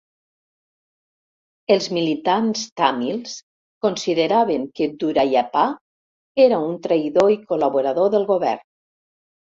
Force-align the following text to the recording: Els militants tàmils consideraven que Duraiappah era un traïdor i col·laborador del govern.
Els 1.75 1.89
militants 1.97 2.63
tàmils 2.81 3.35
consideraven 3.87 4.65
que 4.79 4.87
Duraiappah 5.05 5.69
era 6.47 6.63
un 6.71 6.77
traïdor 6.89 7.35
i 7.37 7.41
col·laborador 7.53 8.15
del 8.17 8.27
govern. 8.33 8.67